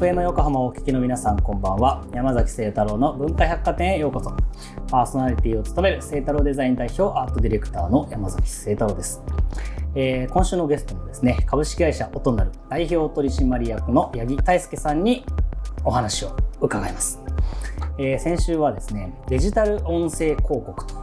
[0.00, 2.02] FM 横浜をお聞きの皆さんこんばんは。
[2.14, 4.34] 山崎聖太郎の文化百貨店へようこそ。
[4.90, 9.22] パーソナリティを務める聖太郎デザイン代表アートディレクターの山崎聖太郎です、
[9.94, 15.22] えー今週のゲストもですね株式会社オトナル代表取締役の八木大輔さんに
[15.84, 17.20] お話を伺います、
[17.98, 20.94] えー先週はですねデジタル音声広告と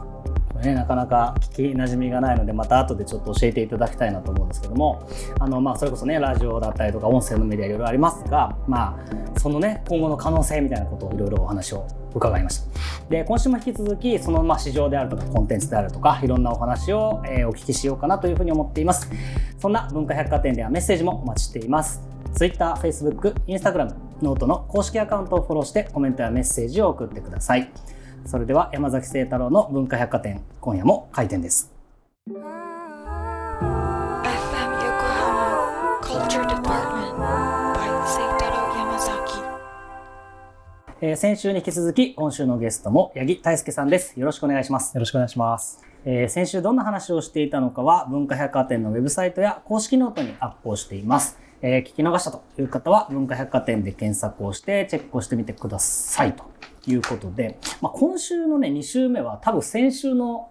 [0.58, 5.08] ね、なかなか聞きなじみがないのでまた後でちょっと教えていただきたいなと思うんですけども。
[5.38, 12.68] あの、まあ、それこそねラジオだったりとか音声のメディアいろいろありますが、まあ、そのね今後の可能性みたいなことをいろいろお話を伺いました。
[13.08, 19.10] で今週も引き続きそのまあ市場であるとかコンテンツであるとかいろんなお話を、えーお聞きしようかなというふうに思っています。
[19.58, 22.02] そんな文化百貨店ではメッセージもお待ちしています。
[22.34, 27.70] Twitter、Facebook、Instagram、 note の公式アカウントをフォローしてコメントやメッセージを送ってください。
[28.28, 31.72] それでは山崎晴太郎の文化百貨店今夜も開店です。
[32.28, 32.34] FM
[34.84, 37.16] Yokohama Culture Department
[37.72, 39.42] by Seitaro Yamazaki.
[41.00, 44.20] えー先週に引き続き今週のゲストも八木大輔さんです。
[44.20, 44.94] よろしくお願いします。
[44.94, 45.82] よろしくお願いします。
[46.04, 56.57] えー先週どんな話をしていたのかは文化百貨店のウェブサイトや公式ノートにアップをしています、えー聞き逃したという方は文化百貨店で検索をしてチェックをしてみてくださいと
[56.90, 60.50] いうことで、まあ、今週のね2週目は多分先週の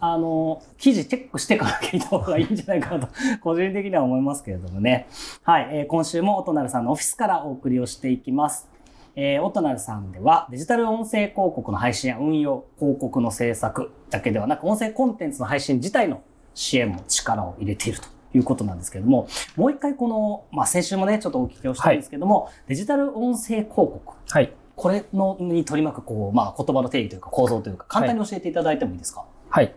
[0.00, 5.06] あの、記事チェックしてから聞いた方がいいんじゃないかなと、 個人的には思いますけれどもね。
[5.42, 8.68] はい、えー今週もオトナルさんのオフィスからお送りをしていきます。
[9.14, 16.22] えー、オトナルさんではデジタル音声広告の配信や運用、広告の制作だけではなく音声コンテンツの配信自体の
[16.54, 24.52] 支援も力を入れているということなんですけれども、もう一回この、まあ、先週もね、ちょっとお聞きをしたんですけども、デジタル音声広告、はい。
[24.82, 29.72] これのに取り巻くこう、まあ、言葉の定義というか構造というか、簡単に教えていただいてもいいですか、はい。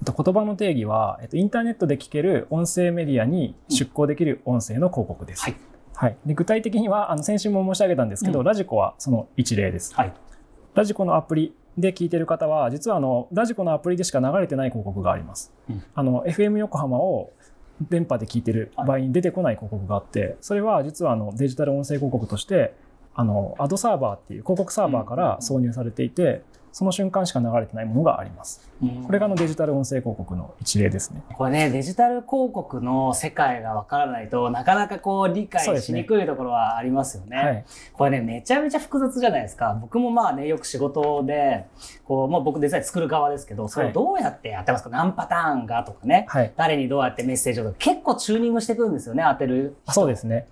[0.00, 5.42] えっと言葉の定義は、えっと、インターネットで聞ける音声メディアに出稿できる音声の広告です。
[5.42, 5.56] はい。
[5.94, 6.16] はい。
[6.26, 9.94] で具体的には、あの、先週も申し上げたんですけど、うんラジコはその一例です。
[9.94, 10.12] はい。
[10.74, 15.52] ラジコのアプリで聞いてる方は、実はあの、ラジコのアプリでしか流れてない広告があります。
[15.70, 17.30] うんあの、FM 横浜を
[17.80, 22.74] 電波で聞いてる場合に出てこない広告があって、それは実はあの、デジタル音声広告として、
[23.14, 26.42] あの、アドサーバーっていう広告サーバーから挿入されていて、
[26.72, 28.66] その瞬間しか流れてないものがあります。
[29.06, 31.22] これがあのデジタル音声広告の一例ですね。
[31.34, 37.36] これね、デジタル広告の世界がわからないとなかなかこう理解しにくいところはありますよね。
[37.36, 37.64] はい。
[37.92, 39.78] これね、めちゃめちゃ複雑じゃないですか。
[39.80, 41.66] 僕もまあね、よく仕事で、
[42.04, 46.52] こう、まあ僕デザイン作る側ですけど、それをどうやってやってますか、何パターンがとかね、はい。
[46.56, 49.76] 誰にどうやってメッセージをとか、結構チューニングしてくるんですよね、当てる。
[49.88, 50.46] そうですね。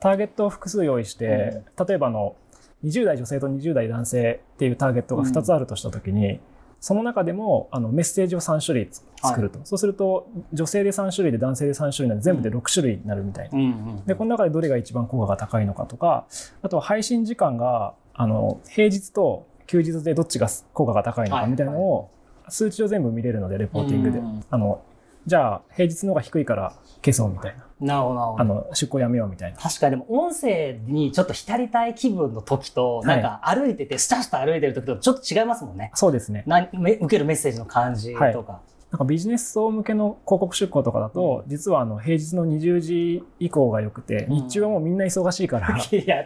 [0.00, 2.36] ターゲットを複数用意して、例えばあの
[2.84, 6.40] 20代女性と20代男性っていうターゲットが2つあるとしたときに、
[6.80, 13.58] その中でもあのメッセージを3種類つ作ると、そうすると女性で3種類で男性で3種類なんで全部で6種類になるみたいな。
[13.58, 14.04] うんうん。
[14.06, 16.26] でこの中でどれが一番効果が高いのかとか
[16.62, 21.44] あとは配信時間があの平日と休日でどっちが効果が高いのはい。
[21.46, 22.10] かみたいなのを
[22.48, 24.44] 数値を全部見れるのでレポーティングで、うん。
[24.48, 24.80] あの
[25.26, 28.36] じゃあ平日の方が低いから消そうみたいななるほど。
[28.40, 29.58] あの出向やめようみたいな。
[29.58, 35.90] 確かにでも音声にちょっと浸りたい気分の時と、なんか歩いてて、スタスタ歩いてる時とちょっと違いますもんね。
[35.94, 36.42] そうですね。
[36.46, 38.60] なめ受けるメッセージの感じとか。
[38.90, 44.34] なんかビジネス層向けの広告出稿とかだと、実はあの平日の20時以降が良くて、うん。
[44.46, 45.76] 日中はもうみんな忙しいから、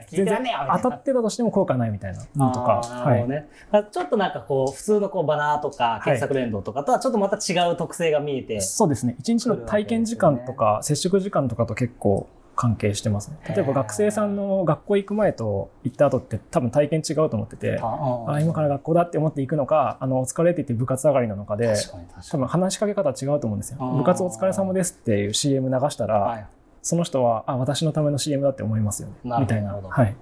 [0.09, 0.39] 全然
[0.81, 3.49] 当たってたとしても効果ないみたいなのとか、なるほどね。
[3.91, 8.61] ちょっとなんかこう、普通のこうバナーとか検索連動とかとはちょっとまた違う特性が見えて。
[8.61, 9.17] そうですね。
[9.19, 13.39] 一日の体験時間とか、接触時間とかと結構関係してますね。
[13.49, 21.75] 例えば学生さんの学校行く前と行った後って多分体験違うと思ってて、ああ今から学校だって思って行くのか、あの、お疲れって言って部活上がりなのかで、
[22.31, 23.79] 多分話しかけ方違うと思うんですよ。
[23.79, 26.25] 部活お疲れ様ですっていう CM 流したら、に。
[26.25, 26.47] はい。
[26.83, 29.15] その人は、あ、私のための CM だって思いますよね。
[29.25, 29.69] なるほどみたいな。
[29.69, 30.17] なるほどはい。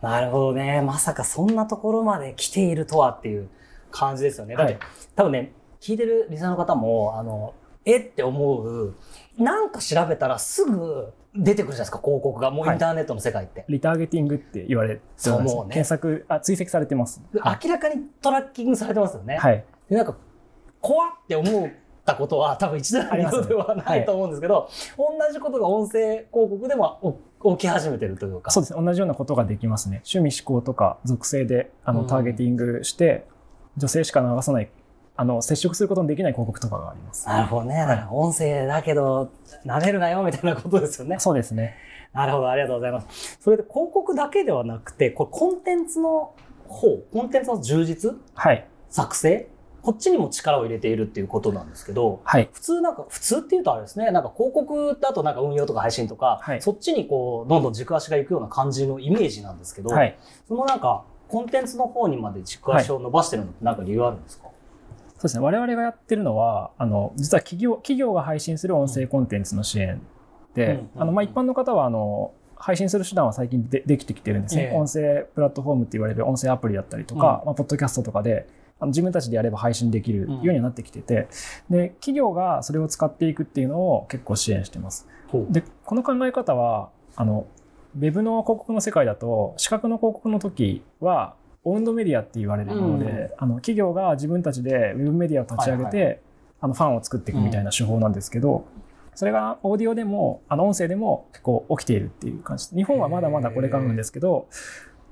[0.00, 0.80] なるほどね。
[0.80, 3.48] まさかそんなところまで来ているとはっていう
[3.90, 4.56] 感じですよね。
[4.56, 4.82] だって、はい
[5.14, 7.54] 多分ね、聞いてるリスナーの方も、あの、
[7.86, 8.94] えって思う、
[9.38, 12.50] なんか調べたらすぐ出てくるじゃないですか、広告が。
[12.50, 13.64] もうインターネットの世界って。
[13.68, 17.22] リターゲティングって言われそうもうね検索、あ、追跡されてます。
[17.38, 19.36] はい明らかにトラッキングされてますよね。
[19.36, 19.64] はい。
[19.88, 20.16] で、なんか、
[20.80, 21.70] 怖って思っ
[22.04, 28.50] たことは多分一度や二度ではないと思うんですけど、同じことが音声広告でもお起き始めてるというか。
[28.50, 28.82] そうですね。
[28.84, 30.02] 同じようなことができますね。
[30.10, 33.26] 趣味思考とか属性で、あの、うんターゲティングして、
[33.76, 34.70] 女性しか流さない、
[35.16, 37.26] あの、接触することのできない広告とかがあります。
[37.26, 37.76] なるほどね。
[37.76, 39.30] だから音声だけど、
[39.64, 41.18] 舐めるなよみたいなことですよね。
[41.18, 41.74] そうですね。
[42.12, 43.38] なるほど、ありがとうございます。
[43.40, 46.34] それで広告だけではなくて、これコンテンツの
[46.68, 48.18] 方、コンテンツの充実？
[48.34, 48.66] はい。
[48.88, 49.48] 作成？
[49.82, 52.50] こっちにも力を入れているっていうことなんですけど、はい。
[52.52, 60.18] 普通なんか、普通っていうとあれですね、なんか広告だとなんか運用とか配信とか、はいそっちにこう、どんどん軸足がいくような感じのイメージなんですけど、はい。
[60.48, 64.48] そのなんか、コンテンツの方にまで軸足を伸ばしてるのってなんか理由あるんですか、
[65.16, 65.42] そうですね。
[65.42, 70.00] 我々がやってるのは、あの、実は企業、企業が配信する音声コンテンツの支援
[70.54, 74.70] で、うんあの、まあ、一般の方は、あの、配信する手段は最近でできてきてるんですね。
[74.72, 78.46] ええ音声プラットフォームって言われる音声アプリだったりとか、まあ、ポッドキャストとかで、
[78.78, 81.28] あの自分たちでやれば配信できるようにはなってきてて、
[81.70, 85.08] で、企業がそれを使っていくっていうのを結構支援してます。
[85.50, 87.46] で、この考え方は、あの、
[87.96, 91.34] ウェブの広告の世界だと、視覚の広告の時は、
[91.66, 96.20] オウンドメディアって言われるもので、うんあの企業が自分たちでウェブメディアを立ち上げて、はい
[96.58, 98.66] あのファンを作っていくみたいな手法なんですけど、
[99.14, 102.68] それがオーディオでも、あの音声でも結構起きているっていう感じ。
[102.74, 104.48] 日本はまだまだこれからなんですけど、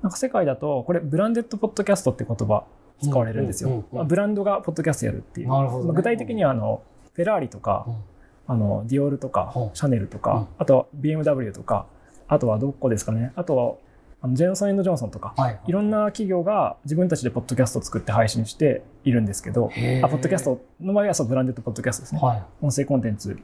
[0.03, 2.65] なんか世界だと、これブランデッドポッドキャストって言葉
[3.03, 3.69] 使われるんですよ。
[3.69, 5.49] うんうんうんうんまあブランドがポッドキャストやるっていう。
[5.49, 7.87] ねまあ具体的にはあの、フェラーリとか、
[8.47, 11.87] あの、ディオールとかうん、シャネルとかうん、あと BMW とか、
[12.27, 13.33] あとはどこですかね。
[13.37, 13.75] あとは、
[14.25, 15.61] あのジェンソンジョンソンとか、はい。
[15.67, 19.67] いろんな企業が自分たちでポッドキャストを作って配信しているんですけど、
[20.03, 22.21] あポッドキャストの場合はそうブランデッドポッドキャストですね。
[22.23, 23.39] は音声コンテンツ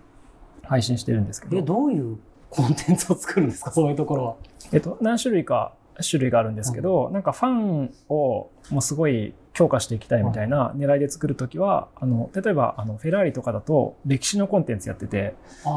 [0.62, 2.18] 配信してるんですけど、どういう
[2.48, 3.72] コンテンツを作るんですか？
[3.72, 4.36] そういうところは。
[4.72, 5.74] えっと、何種類か
[6.08, 15.34] 種類があるんですけど、なんかファンをもうすごい強化していきたいみたいな狙いで作るときは、あの、例えば、あの、フェラーリとかだと歴史のコンテンツやってて、
[15.64, 15.68] あ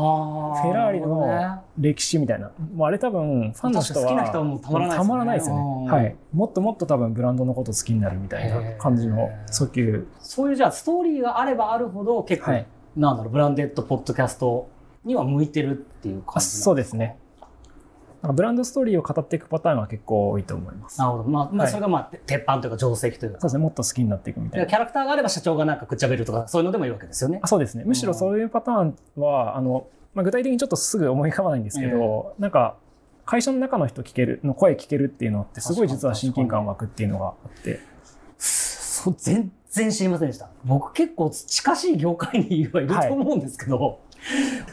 [0.62, 2.52] フェラーリの歴史みたいな。
[2.76, 5.62] もうあれ多分ファンの人は好きな人はもうたまらないですねたまらないですよね。
[5.62, 6.16] うんはい。
[6.34, 10.08] もっともっと多分ブランドのこと好きになるみたいな感じの訴求。
[10.20, 12.66] そういうじゃあストーリーがあればあるほど結構、はい。
[12.96, 14.70] なんだろう、ブランデッドポッドキャスト
[15.04, 17.18] には向いてるっていう感あじそうですね。
[18.24, 20.98] なんかブランドストーリーを語っていくパターンは結構多いと思います。
[20.98, 21.24] なるほど。
[21.26, 23.42] まあ、まあ、はいそれがまあ、て鉄板というか定石というか。
[23.42, 23.62] そうですね。
[23.62, 24.66] もっと好きになっていくみたいな。
[24.66, 27.48] キャラクターがあれば社長がなんかくっちゃべるとか、そういうのでもいいわけですよねあ。
[27.48, 27.84] そうですね。
[27.86, 32.78] むしろそういうパターンは、あの、まあ、具体的にちょっとすぐ思い浮かばないんですけど、なんか、
[33.26, 37.82] 会社の中の人聞ける、の声聞けるっていうのって、すごい実は親近感湧くっていうのがあって。
[38.38, 40.50] そう、全然知りませんでした。
[40.66, 44.00] 僕結構近しい業界にはいると思うんですけど、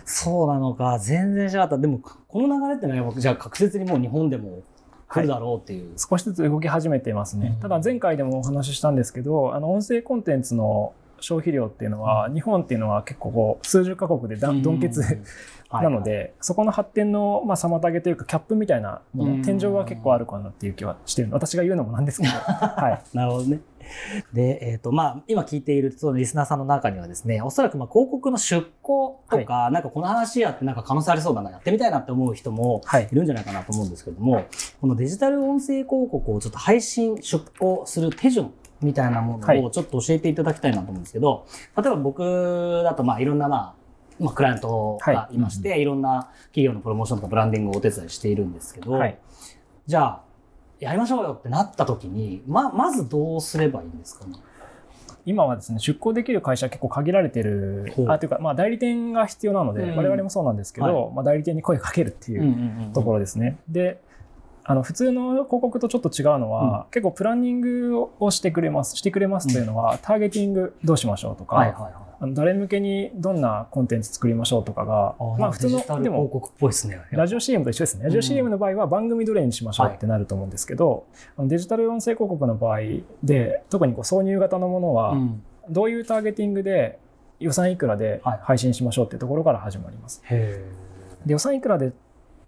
[0.04, 1.82] そうなのか、全然知らなかった。
[1.82, 4.62] でも、この流れってのは僕、じゃあ確実にもう日本でも
[5.08, 5.94] 来るだろうっていう。
[5.96, 7.60] 少しずつ動き始めてますねうん。
[7.60, 15.02] ただ前回でもお話ししたんですけど、あの音声コンテンツの消費量っていうのは、日本っていうのは結構こう数十カ国でだうんドンケツ
[15.68, 23.16] はいなので、そこの発展のまあ妨げというかキャップみたいなもの、うん天井は結構あるかなっていう気はしてる私が言うのもなんですけど、 はい。
[23.16, 23.60] なるほどね。
[24.32, 33.08] で、えっ、と、まあ、今聞いているそのリスナーさんの中にはですね、おそらくまあ広告の出向とか、なんかこの話やってなんか可能性ありそうだな、やってみたいなって思う人もはい。
[33.10, 34.44] いるんじゃないかなと思うんですけども、
[34.80, 39.60] このデジタル音声広告をちょっと配信、出向する手順みたいなもはい。
[39.60, 41.46] のをちょっと教えていただきたいなと思うんですけど、
[41.76, 43.74] 例えば僕だとまあいろんなまあ、
[44.20, 49.18] まあ、クライアントがいまして、い、ろんな企業のプロモーションとかブランディングをお手伝いしているんですけど、はい。
[49.86, 50.22] じゃあ、
[50.80, 54.24] やりましょうよってなった時に、ま、まずどうすればいいんですか？
[54.26, 54.32] ね。
[55.26, 63.58] 今はですね、出向できる会社は結構限られてるあ、というか、まあ代理店が必要なので、うん我々もそうなんですけど、まあ代理店に声かけるっていうところですね。
[63.68, 64.00] で、
[64.64, 68.96] あの普通の広告とちょっと違うのは、結構プランニングをしてくれます。
[68.96, 71.92] してくれますというのは、ターゲティングどうしましょうとか、はいはいはい。
[72.22, 77.00] あの誰向けにどんなコンテンツ作りましょうとかが、まあ普通の、で広も、告っぽいですね。
[77.12, 78.04] ラジオ CM と一緒ですね。
[78.04, 82.80] ラジオ CM の場合は番組どれにしましょうってなると思うんですけど、あのデジタル音声広告の場合
[83.22, 86.98] で、特にこう挿入型のものは、うんどういうターゲティングで
[87.38, 90.20] 予算いくらではい配信しましょうっていうところから始まります。
[90.24, 90.64] へ
[91.24, 91.90] で予算いくらでっ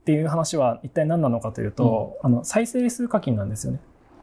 [0.05, 3.81] ていう話は一体何なのかというと、あの再生数課金なんですよね。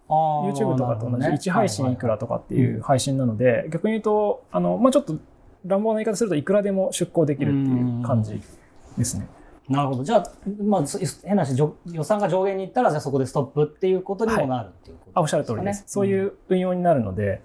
[0.09, 5.17] ー YouTube とかと同じ1配信いくらとかっていはいう配信なので、逆に言うと、あの、まあ、ちょっと
[5.65, 8.41] 乱暴な言い方するといくらでも出稿できるっていう感じ
[8.97, 9.27] ですね。
[9.69, 10.03] なるほど。
[10.03, 10.31] じゃあ、
[10.63, 15.83] まあ、そ変な話、予算が上限に行ったら、じゃあそこでストップっていうことにもなるっていうこと、あ、おっしゃる通りです。
[15.85, 17.41] そういう運用になるので、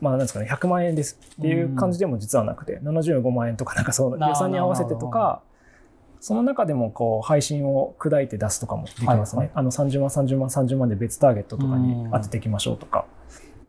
[0.00, 5.42] まあ、なんですかね、100万円ですっていう感じでも実はなくて、75万円とかなんかそうな予算に合わせてとか、
[6.20, 9.38] その中でもこう配信を砕いて出すとかもできますね。
[9.38, 13.06] はいはいあの30万、30万、30万で別ターゲットとかに当てていきましょうとか。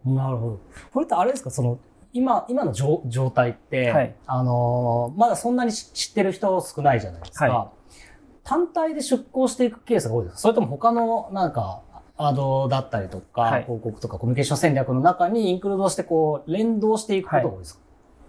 [0.05, 0.59] なるほど。
[0.93, 1.79] これってあれですか、その、
[2.15, 4.15] 今、今の状状態って、はい。
[4.25, 7.47] あのーまだそんなに知知ってる人少ないじゃないですか。
[7.47, 7.71] は
[8.45, 10.39] 単体で出向していくケースが多いですか？
[10.39, 11.81] それとも他の、なんか、
[12.15, 13.63] アドだったりとか、はい。
[13.63, 17.81] 広告とかコミュニケーション戦略の中にインクルードして、こう、連動していくことが多いですか、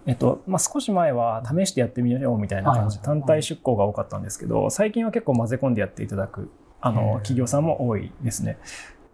[0.07, 3.07] えっと、まあ、少し前は試してやってみようみたいな感じ、はい。
[3.07, 6.49] はい単体出向が多かったんですけど、最近は結構混ぜ込んでやっていただく、
[6.81, 8.57] あの、企業さんも多いですね。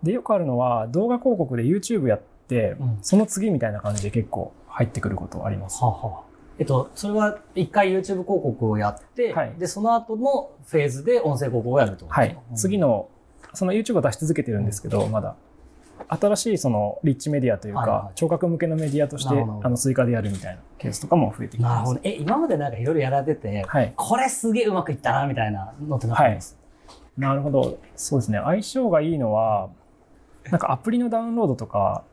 [0.02, 2.98] で、よくあるのは、動画広告で YouTube やって、うん。
[3.02, 5.84] その次みたいな感じで結構入ってくることあります。
[5.84, 12.38] はあはあえっと、それは一回 YouTube 広告をやって、はいで、その後のフェーズで音声広告をやるとはい。
[12.56, 13.10] 次の、の、
[13.54, 15.36] その YouTube を出し続けてるんですけど、まだ。
[16.08, 22.00] 新しいそのリッチメディアというはいは、いか聴覚向けのメディアとしてあの追加でやるみたいなケースとかも増えてきてますなるほど。。
[22.04, 23.94] え、今までなんかいろいろやられてて、はい。
[23.96, 26.58] これすげえうまくいったな、みたいなのってなってます？
[27.18, 27.80] なるほど。
[27.96, 28.40] そうですね。
[28.44, 29.70] 相性がいいのは、
[30.52, 32.04] なんかアプリのダウンロードとか、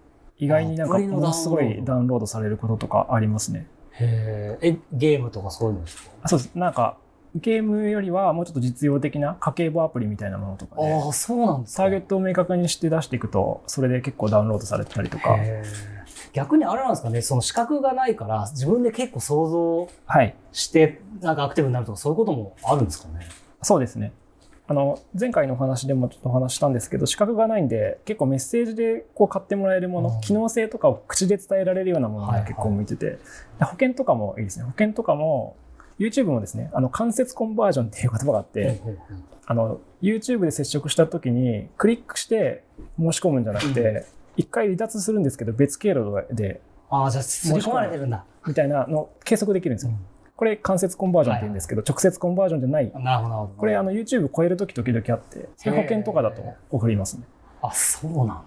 [0.40, 3.66] 意外になんかものすごいダウンロードされることとかありますね。
[3.92, 6.11] へえ、え、ゲームとかそういうのですか？
[6.23, 6.54] あそうです。
[6.54, 6.97] なんか、
[7.35, 11.82] ゲームよりはもうちょっと実用的な家計簿アプリみたいなものとかで、ああ、そうなんですか？
[11.85, 15.38] ターゲットを明確にして出していくと、それで結構ダウンロードされてたりとか、
[16.32, 20.35] 逆にあれなんですかね、その資格がないから、自分で結構想像はい。
[20.52, 23.26] して、なんかアクティブになるとか、そういうこともあるんですかね？
[23.62, 24.12] そうですね。
[24.70, 33.18] あの、前回のお話でもちょっとお話ししたんですけど、資格がないんで、結構メッセージでこう買ってもらえるもの、うん機能性とかを口で伝えられるようなものはいはいが結構向いてて、で
[33.64, 34.66] 保険とかもいいですね。
[34.66, 35.56] 保険とかも、
[35.98, 38.98] YouTube もですね、あの、間接コンバージョンっていう言葉があって、うんうんうん
[39.44, 42.62] あの、YouTube で接触した時に、クリックして
[42.96, 46.60] 申し込むんじゃなくて、一回離脱するんですけど、別経路で、
[46.90, 48.24] ああ、じゃあ、すり込まれてるんだ。
[48.46, 49.92] みたいなのを計測できるんですよ。
[50.40, 52.90] これ間接コンバージョンって言うんですけど、直接コンバージョンじゃない。
[52.94, 53.52] なるほど。
[53.59, 57.25] これあの YouTube 超える時時々あって、そういう保険とかだと送りますね。
[57.61, 58.42] あ、そうなんだ。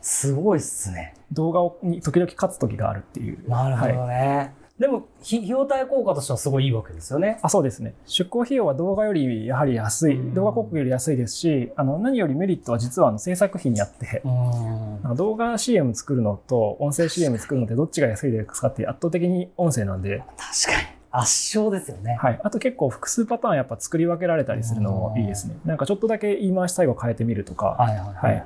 [0.00, 1.12] すごいっすね。
[1.30, 3.46] 動画をに時々勝つ時があるっていう。
[3.46, 4.54] なるほはいどね。
[4.78, 7.38] でも、ひ費用対効果としてはすごいいいわけですよね。
[7.42, 7.92] あそうですね。
[8.06, 15.16] 出稿費用は動画よりやはり安い、うん動画広告より安いですし、あの何よりメリットは実はあの制作費にあって、うん。
[15.16, 20.99] 動画 CM 作るのと音声 CM 作るのってどっちが安いですかって圧倒的に音声なんで、確かに。
[21.12, 22.16] 圧勝ですよね。
[22.20, 22.40] はい。
[22.42, 25.56] あと結構複数パターンやっぱ作り分けられたりするのもいいですね。
[25.64, 28.14] なんかちょっとだけ言い回し最後変えてみるとか、はいはいは。
[28.14, 28.42] はいい。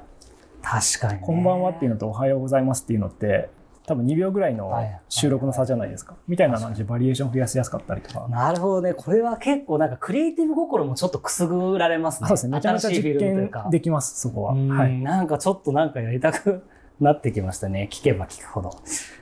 [0.63, 1.27] 確かに、ね。
[1.27, 3.51] こんばんはっていうのとおはようございますっていうのって、
[3.87, 6.17] 多分2秒ぐらいのはい収録の差じゃないですか。
[6.27, 8.27] みたいな感じでバリエーション増やしやすかったりとか。
[8.29, 8.95] なるほどね。
[8.95, 12.29] これは結構なんかクリエイティブ心もちょっとくすぐられますね。
[12.29, 12.57] そうですね。
[12.57, 14.55] めちゃめちゃ実験できます、そこは。
[14.55, 14.99] うんはい。
[15.01, 16.63] なんかちょっとなんかやりたく
[17.01, 17.89] なってきましたね。
[17.91, 18.71] 聞けば聞くほど。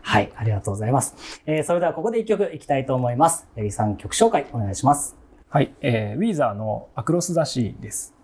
[0.03, 1.43] はい、ありがとうございます。
[1.47, 3.49] えーそれではここで一曲いきたいと思います。
[3.57, 5.17] 八木さん曲紹介お願いします。
[5.49, 5.75] はい。
[5.81, 8.15] えー、ウィーザーのアクロス・ザ・シーです。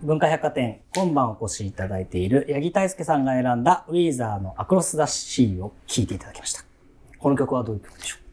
[0.00, 6.64] 文化百貨店、今晩お越しいただいている八木大輔さんが選んだウィーザーのアクロス・ザ・シーを聴いていただきました。
[7.18, 8.27] この曲はどういう曲でしょ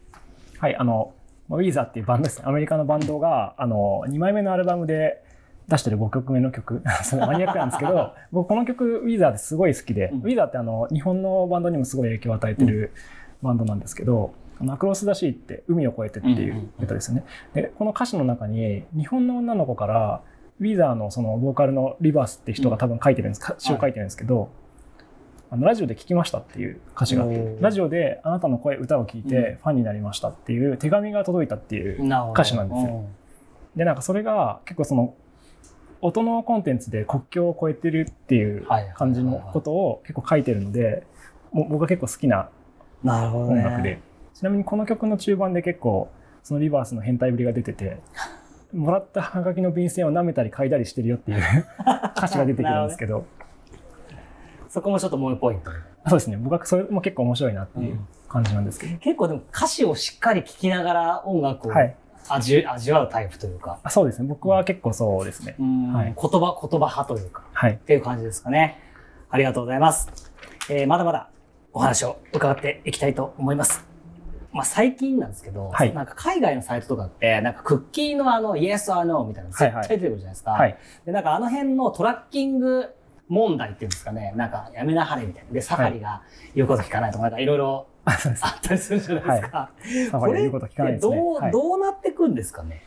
[0.59, 0.75] はい。
[0.75, 1.13] あの、
[1.47, 2.45] まあウィーザーっていうバンドですね。
[2.47, 5.23] アメリカのバンドが、あの、2枚目のアルバムで
[5.67, 6.81] 出してる5曲目の曲。
[7.19, 12.91] マニアックなんですけど、 僕この曲、ウィーザーですごい好きで、うんウィーザーってあの、日本のバンドにもすごい影響を与えてる
[13.41, 17.25] バンドなんですけど、あのアクロス・ザ・シーって海を越えてっていうんうんうんう歌ですよね。
[17.53, 20.21] で、この歌詞の中に、日本の女の子から、
[20.59, 24.49] ウィーザーのそのボーカルのリバースって人が多分書いてるんです、か詩を書いてるんですけど、
[25.51, 33.05] あのラジオで聞きましたっていう歌詞があってラジオであなたの声歌を聞いてファンになりましたっていう手紙が届いたっていう歌詞なんですよ。
[33.75, 35.13] でなんかそれが結構その
[36.01, 41.03] 音のコンテンツで国境を越えてるっていう感じのことを結構書いてるので
[41.53, 42.49] 僕は結構好きな。
[43.03, 43.99] 音楽で、
[44.33, 46.09] ちなみにこの曲の中盤で結構
[46.43, 47.97] そのリバースの変態ぶりが出てて
[48.73, 51.39] もらったハガキの便箋を舐めたり嗅いだりしてるよっていう
[52.17, 53.25] 歌詞が出てくるんですけど
[54.75, 55.71] そこもちょっともうポイント。
[56.05, 56.35] そうですね。
[56.35, 61.95] 僕はそれも結構面白いなっていう感じなんですけど、結構でも歌詞をしっかり聞きながら音楽をはい。
[62.27, 64.27] 味,、味わうタイプというか、あそうですね。
[64.27, 65.55] 僕は結構そうですね、
[65.93, 66.15] はい。
[66.19, 67.73] 言葉、言葉派というか、はい。
[67.73, 68.81] っていう感じですかね。
[69.29, 70.09] ありがとうございます。
[70.69, 71.29] えーまだまだ
[71.71, 73.85] お話を伺っていきたいと思います。
[74.51, 75.93] まあ、最近なんですけど、はい。
[75.93, 80.51] なんか海外のサイトとかって、なんかクッキーのあの、Yes or No みたいなの絶対出てくるじゃないですか。
[80.51, 80.77] はい。
[81.05, 82.89] で、なんかあの辺のトラッキング
[83.27, 85.51] 問題っていうんですかね、なんかやめなはれみたいな。
[85.51, 86.21] で、サファリが
[86.53, 88.15] 言うこと聞かないとか、なんかいろいろあっ
[88.61, 89.71] たりするじゃないですか。
[90.11, 91.15] サファリは言うこと聞かないですね。
[91.15, 91.51] どう、はい。
[91.51, 92.83] どうなってくんですかね？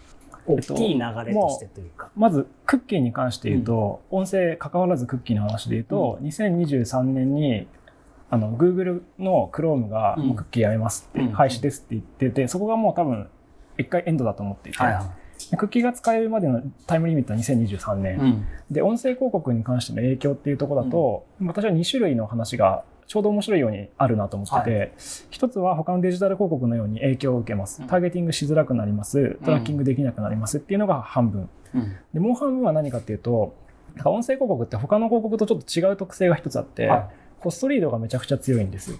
[0.47, 2.11] 大きい流れとしてというか。
[2.16, 7.66] まずクッキーに関して言うと、音声関わらずクッキーの話で言うと、2023年に
[8.30, 11.33] あの Google の Chrome がクッキーやめますって、うん。
[11.33, 13.28] 廃止ですって言っててそこがもう多分
[13.76, 14.78] 一回エンドだと思っていて、
[15.57, 18.02] クッキーが使えるまでのタイムリミットは2023い。
[18.02, 18.47] 年、うん。
[18.71, 24.92] で音声広告に関しての影響っていうところだと、私は2種類の話がちょうど面白いようにあるなと思ってて、
[25.30, 31.97] 一つは他のデジタル広告のように影響を受けますうんターゲティングしづらくなりますトラッキングできなくなりますっていうのが半分うん。
[32.12, 33.54] でもう半分は何かっていうと
[34.04, 37.09] 音声広告って他の広告とちょっと違う特性が一つあって、はい
[37.40, 38.99] ホストリードがめちゃくちゃ強いんですよ。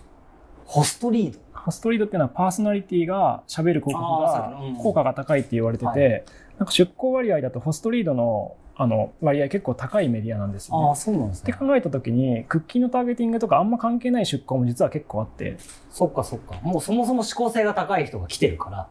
[0.65, 1.39] ホストリード。
[1.65, 6.25] ホストリードっていうのはパーソナリティが喋る広告が効果が高いって言われてて、はい
[6.59, 10.95] なんか出稿割合だとホストリードのあの割合結構高いメディアなんですよ、ねああ、。
[10.95, 11.53] そうなんですね。
[11.53, 15.57] って考えた時にクッキーのターゲティングとかあんま関係ない出稿も実は結構あって
[15.91, 16.61] そっかそっか。
[16.63, 18.89] もうそもそも思考性が高い人が来てるから。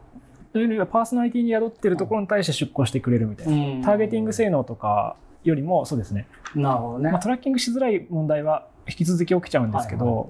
[0.51, 7.11] というよりはパーソナリティに宿ってるところに対して出稿してくれるみたいな、んターゲティング性能とかよりもそうですね、なるほどね。
[7.11, 10.25] まあ、トラッキングしづらい問題は引き続き起きちゃうんですけど、はいは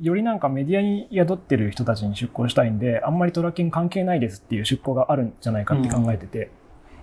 [0.00, 6.50] よりなんかメディアに宿ってる人たちに出向したいんであんまりトラッキング関係ないですっていう出向があるんじゃないかって考えてて、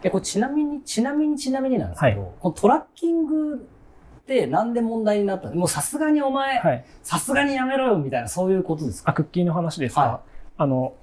[0.04, 2.32] え、これちなみに、ちなみにちなみになんですけど、はい。
[2.40, 5.56] このトラッキングってなんで問題になったの？
[5.56, 9.12] もうさすがにお前、はい、さすがにやめろよみたいな、そういうことですか？
[9.12, 10.22] あクッキーの話ですか、は
[10.58, 10.94] あの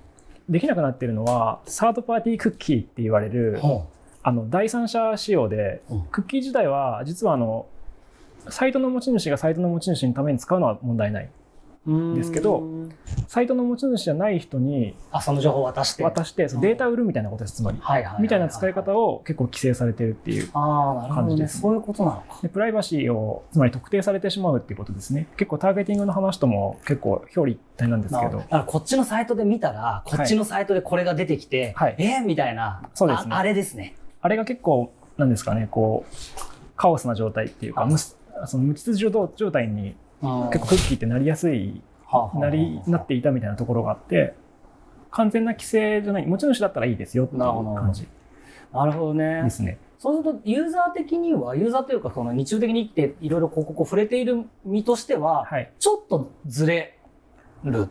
[0.48, 3.86] できなくなってるのはサードパーティークッキーって言われるほ
[4.22, 6.02] あの第三者仕様で、うん。
[6.10, 7.66] クッキー自体は実はあの
[8.48, 11.30] サイトの持ち主がサイトの持ち主のために使うのは問題ない。
[11.86, 12.62] うですけど
[13.26, 16.04] サイトの持ち主じゃない人にあ、その情報を渡して。
[16.04, 17.78] 渡してデータを売るみたいなことです、つまり。
[18.20, 20.48] みたいな使い方を結構規制されてるっていう。
[20.52, 22.38] 感じですねそういうことなのか。
[22.42, 25.26] でプライバシーをつまり特定されてしまうっていうことですね。
[25.36, 28.44] 結構ターゲティングの話とも結構表裏一体なんですけどだ。
[28.44, 32.82] からこっちのサイトで見たら、こっちのサイトでこれが出てきて、はいえーみたいな。
[32.94, 33.96] そうですねああれですね。
[34.20, 36.16] あれが結構なんですかね、こう
[36.76, 37.88] カオスな状態っていうか、
[38.46, 44.34] その無秩序状態に結構クッキーってなりやすい構なりなっていたみたいなところがあって
[45.10, 48.06] 完全な規制じゃない持ち主だったらいいですよっていう感じ
[48.72, 49.50] なるほどねで。
[49.50, 49.78] すね。
[49.98, 56.98] そうすると、ユーザー的には、ユーザーというか、その日常的に生きていろいろ広告を触れている身としては、はい、ちょっとずれ
[57.62, 57.88] る。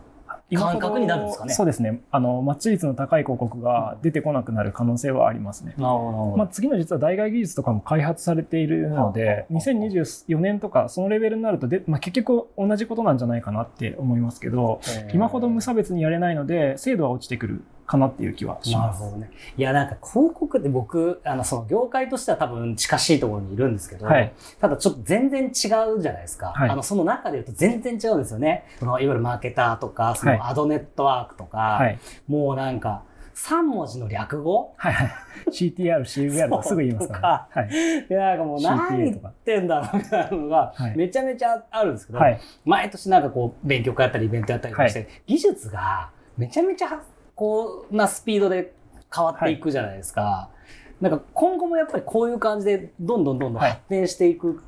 [0.57, 1.53] 感覚になるんですかね。
[1.53, 2.01] そうですね。
[2.11, 5.73] あのマッチ率の高い広告が出てこなくなる可能性はありますね。
[5.77, 14.81] まあ、次の実は代替技術とかも開発されているので2024年とかそのレベルになるとで、まあ、結局同じことなんじゃないかなって思いますけど
[15.13, 19.01] 今ほど無差別にやれないので精度は落ちてくるかなっていう気はします。
[19.01, 19.31] なるほどね。
[19.57, 24.33] いや、なんか広告って僕、あの、その業界としては多分近しいところにいるんですけど、はい。
[24.59, 25.73] ただちょっと全然違うじゃ
[26.13, 26.53] ないですか。
[26.55, 26.69] はい。
[26.69, 28.65] あの、その中で言うと全然違うんですよね。
[28.79, 30.37] その、いわゆるマーケターとか、そはい。
[30.37, 31.99] のアドネットワークとか、はい。
[32.27, 34.73] もうなんか、3文字の略語？
[34.77, 34.93] はい。
[34.93, 35.09] はい、
[35.49, 37.69] CTR、CVR とかすぐ言いますから、ね。
[37.69, 38.07] はい。
[38.07, 42.39] で、なんかもう何言ってんだろうみたいなのがはい、めちゃめちゃあるんですけど、はい。
[42.65, 47.01] 毎年なんかこう、勉強会やったりイベントやったりとかして、技術がめちゃめちゃ、
[47.41, 48.71] こうなスピードで
[49.11, 50.51] 変わっていくじゃないですか。
[50.99, 54.61] なんか今後もやっぱりこういう感じで、どんどんどんどんはい発展していく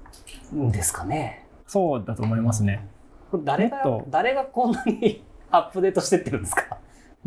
[0.51, 1.45] んですかね。
[1.67, 2.87] そうだと思いますね。
[3.43, 6.79] 誰が誰がこんなにアップデートしてってるんですか？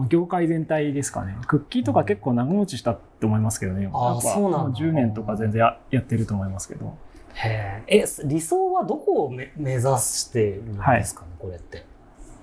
[0.09, 1.37] 業界全体ですかね。
[1.47, 3.89] クッキーとか結構長持ちしたって思いますけどね。
[3.93, 6.99] あーやっぱそうなんだも10年とか全然ややってると思いますけど。
[7.35, 7.99] へえ。
[7.99, 11.85] え、理想はどこをめ目指してるんですかね、これって。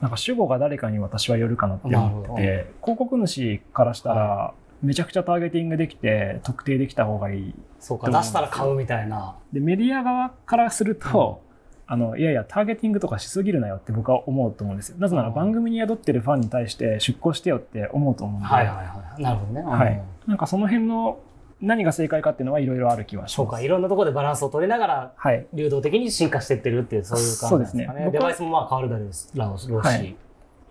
[0.03, 7.55] なんか主語が誰かに私はよるかなって思ってて、広告主からしたら、めちゃくちゃターゲティングできて、特定できた方がいい。
[7.79, 9.37] そうか、出したら買うみたいな。
[9.53, 11.41] で、メディア側からすると、
[11.87, 14.97] あの、いやいや、ターゲティングとかしすぎるなよって僕は思うと思うんですよ。
[14.99, 19.21] なぜなら番組に宿ってるファンに対して出向してよって思うと思うんで、はいはいはい。
[19.21, 19.61] なるほどね。
[19.61, 21.19] はいうんなんかその辺の
[21.63, 23.35] 何が正解かっていうのはいろいろある気はします。
[23.35, 25.47] そうか、いろんなところでバランスを取りながら、はい。
[25.53, 28.11] 流動的に進化していってるっていう、そういう感じなんですかそうですねね。
[28.11, 30.15] デバイスもまあ変わるだろうし、はい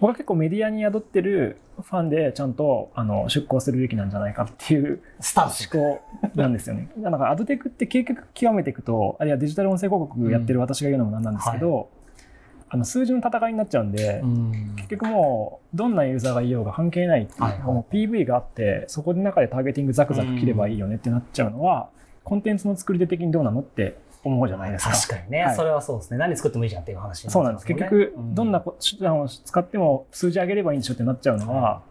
[0.03, 5.71] 僕は結構メディアに宿ってるファンでちゃんとあの出向するべきなんじゃないかっていうスタンス。
[5.73, 6.03] 思 考
[6.35, 6.91] なんですよね。
[6.99, 11.89] だからアドテクって結局極めていくと、あるいはデジタル音声広告やってる私が言うのもなんなんですけど、
[12.75, 21.91] あの数字の戦いになっちゃうんで、うん結局もうどんなユーザーがいようが関係ないっていう、はいはいもう PV があってそこの中でターゲティングザクザク切ればいいよねってなっちゃうのは、
[22.25, 24.93] コンテンツの作り手的にどうなのって思うじゃないですか。
[24.93, 26.17] 確かにね、はいそれはそうですね。
[26.17, 27.67] 何作ってもいいじゃんっていう話にそうなんです。
[27.67, 31.83] 結局、どんなこ手段を使っても数字上げればいいんでしょってなっちゃうのは、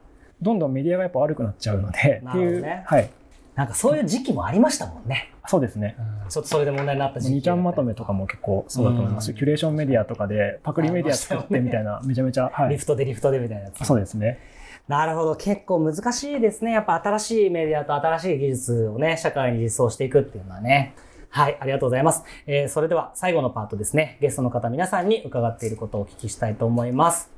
[0.41, 3.09] どんどんメディアがやっぱ悪くなっちゃうので、っていう、ねはい。
[3.55, 5.33] なんかそういう時期もありましたもんね。
[5.47, 5.95] そうですね。
[6.23, 7.37] うんちょっとそれで問題になった時期。
[7.39, 12.69] 2ちゃんまとめとかも結構そうだと思いますし、うんキュレーションメディアとかでパクリメディア作ってみたいな、めちゃめちゃ、はい。
[12.69, 13.83] リフトでリフトでみたいなやつ。
[13.85, 14.39] そうですね。
[14.87, 15.35] なるほど。
[15.35, 16.71] 結構難しいですね。
[16.71, 20.93] やっぱ新しいメディアと新しい技術をね、社会に実装していくっていうのはね。
[21.29, 22.23] はい、ありがとうございます。
[22.47, 24.17] えーそれでは最後のパートですね。
[24.21, 27.29] ゲストの方皆さんに伺っていることをお聞きしたいと思います。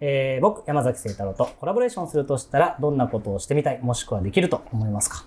[0.00, 5.24] えー僕、山崎聖太郎とコラボレーションするとしたら、どんなことをしてみたい、もしくはできると思いますか？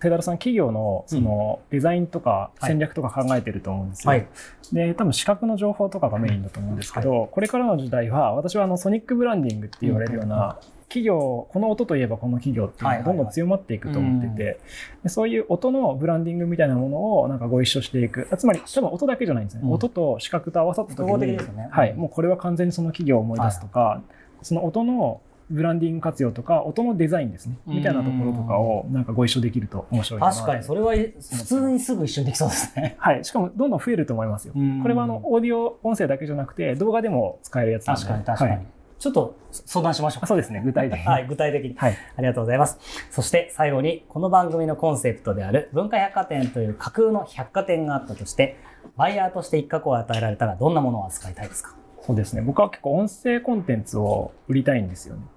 [0.00, 4.10] テダルさん、企業のそのデザインとか戦略とか考えてると思うんですよ。
[4.10, 4.26] はい。
[4.72, 10.58] で、多分資格の情報とかがメインだと思うんですけど、これからの時代は、私はあのソニックブランディングって言われるような、
[10.94, 14.60] 企業、この音といえばこの企業っていうのがどんどん強まっていくと思ってて、
[15.02, 18.28] でそういう音のブランディングみたいなものをなんかご一緒していく。
[18.38, 19.62] つまり、多分音だけじゃないんですね。
[19.64, 19.72] うん。
[19.72, 21.68] 音と視覚と合わさった時に、ですよね。
[21.72, 24.02] はい、うんもうこれは完全にその企業を思い出すとか、
[24.42, 25.20] その音の
[25.54, 27.56] ブランディング活用とか音のデザインですね。
[27.66, 32.96] みたいなところとかをなんかご一緒できると面白い確かにそれは普通にすぐ一緒にできそうですね。
[33.00, 33.24] はい。
[33.24, 34.54] しかもどんどん増えると思いますよ。
[34.82, 38.02] これはあのオーディオ音声だけじゃなくて動画でも使えるやつなんで。
[38.02, 38.50] 確かに確かに。
[38.52, 38.66] はい。
[38.98, 40.62] ちょっと相談しましょうあそうですね。
[40.64, 41.04] 具体的に。
[41.06, 41.74] はい、具体的に。
[41.76, 41.94] はい。
[42.16, 42.78] ありがとうございます。
[43.10, 48.56] そして最後に、この番組のコンセプトである文化百貨店という架空の百貨店があったとして、
[48.96, 51.74] バイヤーとして一角を与えられたらどんなものを扱いたいですか？
[52.02, 52.42] そうですね。
[52.42, 55.22] 僕は結構音声コンテンツを売りたいんですよね。
[55.22, 55.33] うん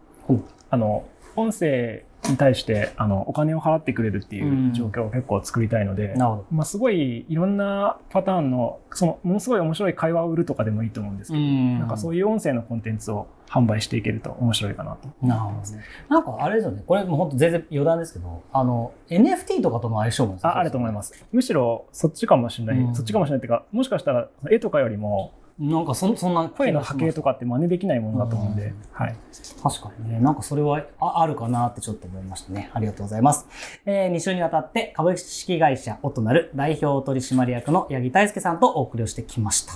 [0.70, 6.46] あの音声に対してあのお金を払ってくれるっていう状況を結構作りたいので、なるほど。
[6.52, 11.80] まあ、すごいいろんなパターンのそのものすごい面白い会話を売るとかでもいいと思うんですけど、ん。
[11.80, 15.10] なんかそういう音声のコンテンツを販売していけると面白いかなと。
[15.26, 15.84] なるほどね。
[16.10, 16.84] なんかあれですよね。
[16.86, 21.26] これもう本当全然余談ですけど、あの、NFT とかとの相性もああると思います。
[21.32, 22.96] むしろそっちかもしれない、うん。
[22.96, 28.76] そっちかもしれないっていうかもしかしたら絵とかよりもなんかそそんな声の波形とかって真似できないものだと思うんで、うん。
[28.91, 29.15] はい、
[29.63, 32.70] 確かにね、なんかそれはああるかなってちょっと思いましたね。
[32.74, 33.48] ありがとうございます。
[33.86, 39.74] えー、2週にわたって株式会社オトナル代表取締役の八木大輔さんとお送りをしてきました。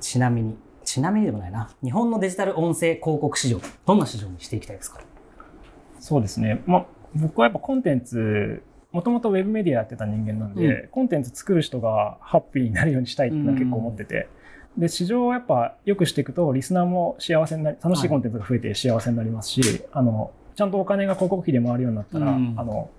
[0.00, 1.70] ちなみに、ちなみにでもないな。
[1.82, 5.00] 日本のデジタル音声広告市場、どんな市場にしていきたいですか？
[6.00, 8.62] そうですね、まあ、僕はやっぱコンテンツ
[8.92, 14.28] もともとウェブメディアやってた人間なんで、コンテンツ作る人がハッピーになるようにしたいってのは結構思ってて、
[14.76, 22.54] で市場をやっぱ良くしていくとリスナーも幸せになり楽しいコンテンツが増えて幸せになりますし、あのちゃんとお金が広告費で回るようになったら、うん。
[22.56, 22.90] あの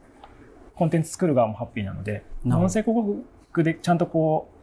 [0.76, 4.56] コンテンツ作る側もハッピーなので音声広告でちゃんとこう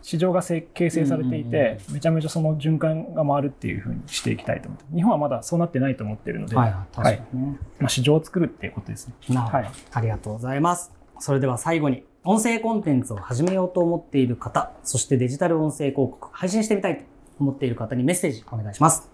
[0.00, 7.58] 市場がせ形成されていて、めちゃめちゃその循環が回るっていうふうにしていきたいと思って日本はまだそうなってないと思ってるので、はいはい、確かにね。
[7.80, 9.14] まあ、市場を作るっていうことですね。
[9.28, 9.70] なるほど、はい。
[9.92, 10.92] ありがとうございます。
[11.18, 17.04] それでは最後に、音声コンテンツを始めようと思っている方、そしてデジタル音声広告、配信してみたいと
[17.38, 19.08] 思っている方にメッセージお願いします。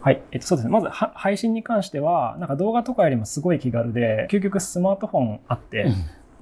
[0.00, 0.72] はい、えっと、そうですね。
[0.72, 5.90] まずは配信に関しては、なんか動画とかよりもすごい気軽で、究極スマートフォンあって、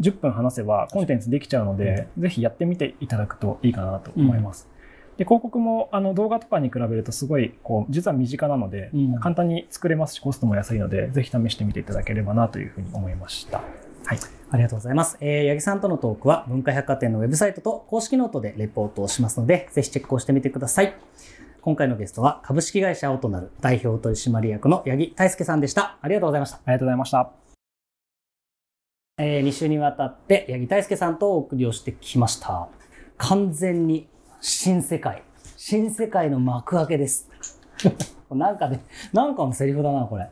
[0.00, 4.68] 10分話せばコンテンツできちゃうので、ぜひやってみていただくといいかなと思います。
[5.16, 13.62] で広告もあの動画とかに比べるとすごいこう実は身近なので、うん簡単に作れますしコストも安いのでぜひ試してみていただければなというふうに思いました。
[14.06, 14.18] はい、
[14.50, 15.16] ありがとうございます。
[15.20, 20.94] えー、八木さんとのトークは文化百貨店のウェブサイトと公式ノートでレポートをしますので、ぜひチェックをしてみてください。
[21.60, 25.98] 今回のゲストは株式会社オトナル代表取締役の八木大輔さんでした。
[26.00, 26.58] ありがとうございました。
[26.58, 27.32] ありがとうございました。
[29.18, 32.68] えー、2週にわたって八木大輔さんとお送りをしてきました。
[33.18, 34.06] 完全に
[34.40, 35.24] 新世界。
[35.56, 37.28] 新世界の幕開けです。
[38.30, 40.28] なんかね、なんかのセリフだな、これ。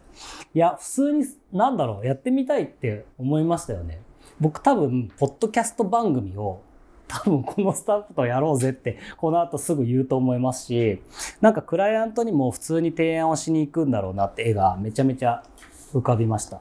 [0.55, 4.01] いや、普通に、なんだろう、やってみたいって思いましたよね。
[4.41, 6.61] 僕多分、ポッドキャスト番組を、
[7.07, 11.01] 多分このスタッフとやろうぜって、この後すぐ言うと思いますし、
[11.41, 15.45] なんかクライアントにも普通に提案をしに行くんだろうなって絵がめちゃめちゃ
[15.93, 16.61] 浮かびました。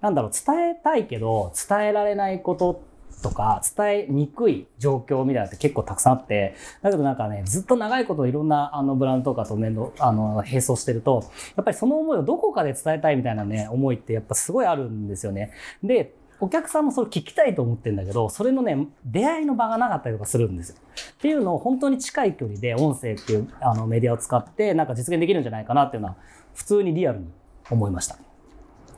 [0.00, 2.82] なんだろう、伝えたいけど、伝えられないこと
[3.22, 11.24] とか、伝えにくい状況みたいなって結構たくさんあって、だけどなんかね、ずっと長いこといろんなあのブランドとかと面倒、あの、並走してると、
[11.56, 15.52] やっぱりその思いをどこかで伝えたいみたいなね、思いってやっぱすごいあるんですよね。
[15.82, 20.76] で、お客さんもそれ聞きたいと思ってるんだけど、それのね、出会いの場がなかったりとかするんですよ。
[21.12, 26.16] っていうのを本当に近い距離で音声っていうあのメディアを使ってなんか実現できるんじゃないかなっていうのは
[26.52, 27.26] 普通にリアルに
[27.70, 28.16] 思いました。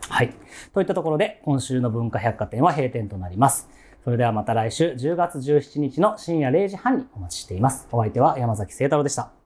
[0.08, 0.32] はい。
[0.72, 3.68] といったところで今週の文化百貨店は閉店となります。
[4.04, 7.88] それではまた来週10月17日の深夜0時半にお待ちしています。
[7.90, 9.43] お相手は山崎聖太郎でした。